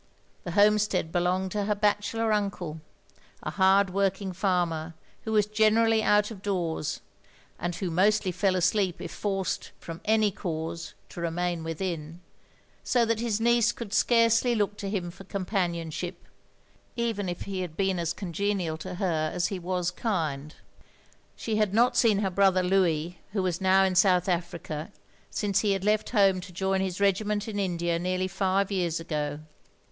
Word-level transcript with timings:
OF 0.47 0.55
GROSVENOR 0.55 0.55
SQUARE 0.55 0.55
7 0.55 0.55
The 0.55 0.63
homestead 0.63 1.11
belonged 1.11 1.51
to 1.51 1.65
her 1.65 1.75
bachelor 1.75 2.29
tmcle, 2.31 2.79
a 3.43 3.51
hard 3.51 3.91
working 3.91 4.33
farmer, 4.33 4.95
who 5.25 5.31
was 5.31 5.45
generally 5.45 6.01
out 6.01 6.31
of 6.31 6.41
doors, 6.41 7.01
and 7.59 7.75
who 7.75 7.91
mostly 7.91 8.31
fell 8.31 8.55
asleep 8.55 8.99
if 8.99 9.11
forced, 9.11 9.69
from 9.77 10.01
any 10.03 10.31
cause, 10.31 10.95
to 11.09 11.21
remain 11.21 11.63
within; 11.63 12.19
so 12.83 13.05
that 13.05 13.19
his 13.19 13.39
niece 13.39 13.71
could 13.71 13.93
scarcely 13.93 14.55
look 14.55 14.75
to 14.77 14.89
him 14.89 15.11
for 15.11 15.23
companionship, 15.25 16.25
even 16.95 17.29
if 17.29 17.43
he 17.43 17.61
had 17.61 17.77
been 17.77 17.99
as 17.99 18.11
congenial 18.11 18.77
to 18.77 18.95
her 18.95 19.29
as 19.31 19.49
he 19.49 19.59
was 19.59 19.91
kind. 19.91 20.55
She 21.35 21.57
had 21.57 21.75
not 21.75 21.95
seen 21.95 22.17
her 22.21 22.31
brother 22.31 22.63
Louis, 22.63 23.19
who 23.33 23.43
was 23.43 23.61
now 23.61 23.83
in 23.83 23.93
South 23.93 24.27
Africa, 24.27 24.91
since 25.29 25.59
he 25.59 25.73
had 25.73 25.83
left 25.85 26.09
home 26.09 26.41
to 26.41 26.51
join 26.51 26.81
his 26.81 26.99
regiment 26.99 27.47
in 27.47 27.59
India, 27.59 27.99
nearly 27.99 28.27
five 28.27 28.71
years 28.71 28.99
ago. 28.99 29.41